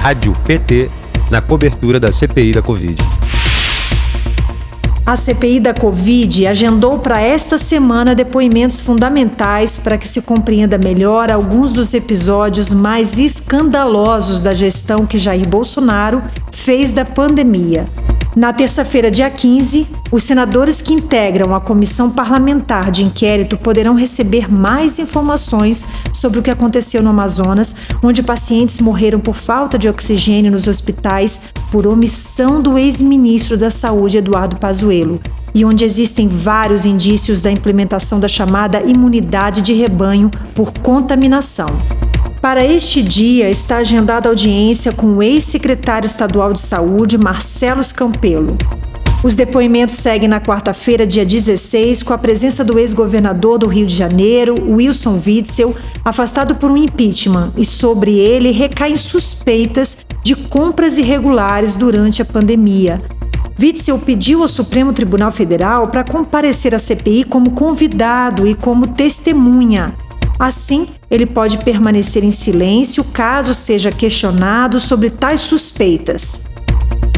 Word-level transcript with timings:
Rádio 0.00 0.32
PT 0.46 0.90
na 1.30 1.42
cobertura 1.42 2.00
da 2.00 2.10
CPI 2.10 2.52
da 2.52 2.62
Covid. 2.62 2.96
A 5.04 5.14
CPI 5.14 5.60
da 5.60 5.74
Covid 5.74 6.46
agendou 6.46 7.00
para 7.00 7.20
esta 7.20 7.58
semana 7.58 8.14
depoimentos 8.14 8.80
fundamentais 8.80 9.78
para 9.78 9.98
que 9.98 10.08
se 10.08 10.22
compreenda 10.22 10.78
melhor 10.78 11.30
alguns 11.30 11.74
dos 11.74 11.92
episódios 11.92 12.72
mais 12.72 13.18
escandalosos 13.18 14.40
da 14.40 14.54
gestão 14.54 15.04
que 15.04 15.18
Jair 15.18 15.46
Bolsonaro 15.46 16.22
fez 16.50 16.92
da 16.92 17.04
pandemia. 17.04 17.84
Na 18.36 18.52
terça-feira, 18.52 19.10
dia 19.10 19.28
15, 19.28 19.88
os 20.12 20.22
senadores 20.22 20.80
que 20.80 20.94
integram 20.94 21.52
a 21.52 21.60
comissão 21.60 22.10
parlamentar 22.10 22.88
de 22.88 23.02
inquérito 23.02 23.56
poderão 23.56 23.96
receber 23.96 24.48
mais 24.50 25.00
informações 25.00 25.84
sobre 26.12 26.38
o 26.38 26.42
que 26.42 26.50
aconteceu 26.50 27.02
no 27.02 27.10
Amazonas, 27.10 27.74
onde 28.00 28.22
pacientes 28.22 28.78
morreram 28.78 29.18
por 29.18 29.34
falta 29.34 29.76
de 29.76 29.88
oxigênio 29.88 30.52
nos 30.52 30.68
hospitais 30.68 31.52
por 31.72 31.88
omissão 31.88 32.62
do 32.62 32.78
ex-ministro 32.78 33.56
da 33.56 33.68
Saúde, 33.68 34.18
Eduardo 34.18 34.56
Pazuello, 34.56 35.20
e 35.52 35.64
onde 35.64 35.84
existem 35.84 36.28
vários 36.28 36.86
indícios 36.86 37.40
da 37.40 37.50
implementação 37.50 38.20
da 38.20 38.28
chamada 38.28 38.80
imunidade 38.82 39.60
de 39.60 39.72
rebanho 39.72 40.30
por 40.54 40.72
contaminação. 40.78 41.68
Para 42.40 42.64
este 42.64 43.02
dia 43.02 43.50
está 43.50 43.76
agendada 43.76 44.26
audiência 44.26 44.92
com 44.92 45.16
o 45.16 45.22
ex-secretário 45.22 46.06
estadual 46.06 46.54
de 46.54 46.60
Saúde, 46.60 47.18
Marcelo 47.18 47.82
Campelo. 47.94 48.56
Os 49.22 49.34
depoimentos 49.34 49.96
seguem 49.96 50.26
na 50.26 50.40
quarta-feira, 50.40 51.06
dia 51.06 51.26
16, 51.26 52.02
com 52.02 52.14
a 52.14 52.18
presença 52.18 52.64
do 52.64 52.78
ex-governador 52.78 53.58
do 53.58 53.66
Rio 53.66 53.84
de 53.84 53.94
Janeiro, 53.94 54.54
Wilson 54.58 55.20
Witzel, 55.24 55.76
afastado 56.02 56.54
por 56.54 56.70
um 56.70 56.78
impeachment, 56.78 57.52
e 57.58 57.64
sobre 57.64 58.18
ele 58.18 58.50
recaem 58.52 58.96
suspeitas 58.96 60.06
de 60.22 60.34
compras 60.34 60.96
irregulares 60.96 61.74
durante 61.74 62.22
a 62.22 62.24
pandemia. 62.24 63.02
Witzel 63.60 63.98
pediu 63.98 64.40
ao 64.40 64.48
Supremo 64.48 64.94
Tribunal 64.94 65.30
Federal 65.30 65.88
para 65.88 66.04
comparecer 66.04 66.74
à 66.74 66.78
CPI 66.78 67.24
como 67.24 67.50
convidado 67.50 68.48
e 68.48 68.54
como 68.54 68.86
testemunha. 68.86 69.94
Assim, 70.40 70.88
ele 71.10 71.26
pode 71.26 71.58
permanecer 71.58 72.24
em 72.24 72.30
silêncio 72.30 73.04
caso 73.04 73.52
seja 73.52 73.92
questionado 73.92 74.80
sobre 74.80 75.10
tais 75.10 75.40
suspeitas. 75.40 76.46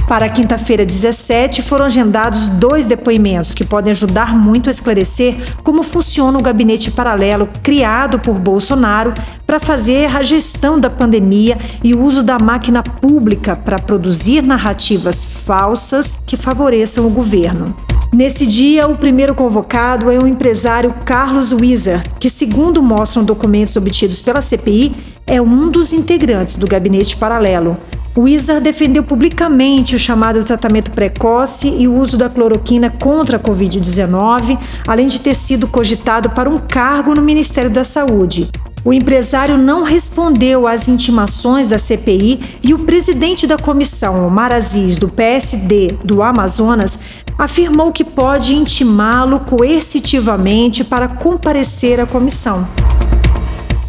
Para 0.08 0.28
quinta-feira 0.28 0.84
17, 0.84 1.62
foram 1.62 1.84
agendados 1.84 2.48
dois 2.48 2.88
depoimentos 2.88 3.54
que 3.54 3.64
podem 3.64 3.92
ajudar 3.92 4.36
muito 4.36 4.68
a 4.68 4.72
esclarecer 4.72 5.36
como 5.62 5.84
funciona 5.84 6.36
o 6.36 6.42
gabinete 6.42 6.90
paralelo 6.90 7.48
criado 7.62 8.18
por 8.18 8.34
Bolsonaro 8.40 9.14
para 9.46 9.60
fazer 9.60 10.14
a 10.16 10.20
gestão 10.20 10.78
da 10.78 10.90
pandemia 10.90 11.56
e 11.84 11.94
o 11.94 12.02
uso 12.02 12.24
da 12.24 12.40
máquina 12.40 12.82
pública 12.82 13.54
para 13.54 13.78
produzir 13.78 14.42
narrativas 14.42 15.24
falsas 15.24 16.20
que 16.26 16.36
favoreçam 16.36 17.06
o 17.06 17.10
governo. 17.10 17.72
Nesse 18.14 18.46
dia, 18.46 18.86
o 18.86 18.94
primeiro 18.94 19.34
convocado 19.34 20.10
é 20.10 20.18
o 20.18 20.26
empresário 20.26 20.94
Carlos 21.02 21.50
Wieser, 21.50 22.02
que, 22.20 22.28
segundo 22.28 22.82
mostram 22.82 23.24
documentos 23.24 23.74
obtidos 23.74 24.20
pela 24.20 24.42
CPI, 24.42 24.94
é 25.26 25.40
um 25.40 25.70
dos 25.70 25.94
integrantes 25.94 26.56
do 26.56 26.66
gabinete 26.66 27.16
paralelo. 27.16 27.74
Wieser 28.14 28.60
defendeu 28.60 29.02
publicamente 29.02 29.96
o 29.96 29.98
chamado 29.98 30.44
tratamento 30.44 30.90
precoce 30.90 31.74
e 31.78 31.88
o 31.88 31.94
uso 31.98 32.18
da 32.18 32.28
cloroquina 32.28 32.90
contra 32.90 33.38
a 33.38 33.40
Covid-19, 33.40 34.58
além 34.86 35.06
de 35.06 35.18
ter 35.18 35.34
sido 35.34 35.66
cogitado 35.66 36.28
para 36.28 36.50
um 36.50 36.58
cargo 36.58 37.14
no 37.14 37.22
Ministério 37.22 37.70
da 37.70 37.82
Saúde. 37.82 38.50
O 38.84 38.92
empresário 38.92 39.56
não 39.56 39.84
respondeu 39.84 40.66
às 40.66 40.88
intimações 40.88 41.68
da 41.68 41.78
CPI 41.78 42.58
e 42.64 42.74
o 42.74 42.80
presidente 42.80 43.46
da 43.46 43.56
comissão, 43.56 44.26
Omar 44.26 44.50
Aziz, 44.50 44.96
do 44.96 45.08
PSD 45.08 45.98
do 46.04 46.20
Amazonas, 46.20 46.98
afirmou 47.38 47.92
que 47.92 48.04
pode 48.04 48.54
intimá-lo 48.54 49.40
coercitivamente 49.40 50.84
para 50.84 51.08
comparecer 51.08 52.00
à 52.00 52.06
comissão. 52.06 52.66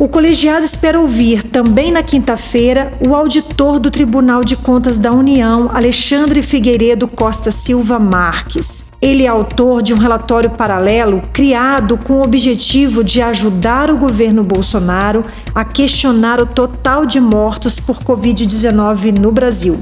O 0.04 0.08
colegiado 0.10 0.66
espera 0.66 1.00
ouvir 1.00 1.44
também 1.44 1.92
na 1.92 2.04
quinta-feira 2.04 2.92
o 3.08 3.16
auditor 3.16 3.80
do 3.80 3.92
Tribunal 3.92 4.44
de 4.44 4.58
Contas 4.58 4.98
da 4.98 5.12
União, 5.12 5.70
Alexandre 5.74 6.42
Figueiredo 6.42 7.08
Costa 7.08 7.52
Silva 7.52 8.00
Marques. 8.00 8.92
Ele 9.00 9.24
é 9.24 9.28
autor 9.28 9.82
de 9.82 9.94
um 9.94 9.98
relatório 9.98 10.50
paralelo 10.50 11.22
criado 11.32 11.98
com 11.98 12.16
o 12.16 12.24
objetivo 12.24 13.04
de 13.04 13.22
ajudar 13.22 13.92
o 13.92 13.98
governo 13.98 14.44
Bolsonaro 14.44 15.22
a 15.54 15.64
questionar 15.64 16.42
o 16.42 16.46
total 16.46 17.06
de 17.06 17.22
mortos 17.22 17.80
por 17.80 17.98
Covid-19 17.98 19.18
no 19.18 19.32
Brasil. 19.32 19.80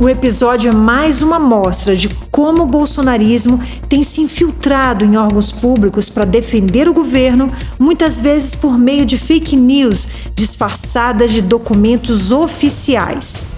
O 0.00 0.08
episódio 0.08 0.70
é 0.70 0.74
mais 0.74 1.22
uma 1.22 1.38
mostra 1.38 1.94
de 1.94 2.08
como 2.28 2.64
o 2.64 2.66
bolsonarismo 2.66 3.62
tem 3.88 4.02
se 4.02 4.20
infiltrado 4.20 5.04
em 5.04 5.16
órgãos 5.16 5.52
públicos 5.52 6.08
para 6.08 6.24
defender 6.24 6.88
o 6.88 6.92
governo, 6.92 7.48
muitas 7.78 8.18
vezes 8.18 8.56
por 8.56 8.76
meio 8.76 9.04
de 9.04 9.16
fake 9.16 9.54
news 9.54 10.08
disfarçadas 10.34 11.30
de 11.30 11.40
documentos 11.40 12.32
oficiais. 12.32 13.54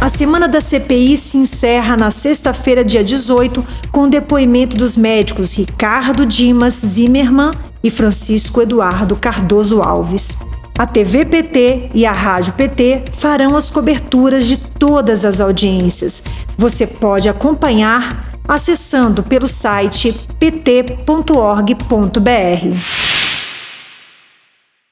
A 0.00 0.08
semana 0.08 0.48
da 0.48 0.60
CPI 0.60 1.18
se 1.18 1.36
encerra 1.36 1.98
na 1.98 2.10
sexta-feira, 2.10 2.82
dia 2.82 3.04
18, 3.04 3.62
com 3.92 4.04
o 4.04 4.08
depoimento 4.08 4.74
dos 4.74 4.96
médicos 4.96 5.52
Ricardo 5.52 6.24
Dimas 6.24 6.80
Zimmermann 6.86 7.52
e 7.84 7.90
Francisco 7.90 8.62
Eduardo 8.62 9.16
Cardoso 9.16 9.82
Alves. 9.82 10.38
A 10.78 10.86
TV 10.86 11.24
PT 11.24 11.90
e 11.92 12.06
a 12.06 12.12
Rádio 12.12 12.52
PT 12.52 13.06
farão 13.12 13.56
as 13.56 13.68
coberturas 13.68 14.46
de 14.46 14.56
todas 14.56 15.24
as 15.24 15.40
audiências. 15.40 16.22
Você 16.56 16.86
pode 16.86 17.28
acompanhar 17.28 18.30
acessando 18.46 19.24
pelo 19.24 19.48
site 19.48 20.12
pt.org.br. 20.38 21.18